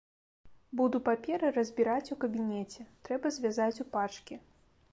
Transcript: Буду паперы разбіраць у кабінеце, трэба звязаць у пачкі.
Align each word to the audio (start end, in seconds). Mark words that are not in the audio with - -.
Буду 0.79 1.01
паперы 1.09 1.51
разбіраць 1.57 2.11
у 2.15 2.19
кабінеце, 2.25 2.89
трэба 3.09 3.35
звязаць 3.39 3.81
у 3.87 3.89
пачкі. 3.97 4.43